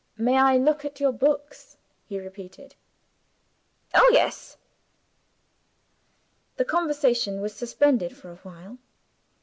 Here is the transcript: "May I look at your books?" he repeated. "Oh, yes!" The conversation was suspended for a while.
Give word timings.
"May 0.17 0.35
I 0.37 0.57
look 0.57 0.83
at 0.83 0.99
your 0.99 1.11
books?" 1.11 1.77
he 2.07 2.19
repeated. 2.19 2.73
"Oh, 3.93 4.09
yes!" 4.11 4.57
The 6.57 6.65
conversation 6.65 7.39
was 7.39 7.53
suspended 7.53 8.17
for 8.17 8.31
a 8.31 8.37
while. 8.37 8.79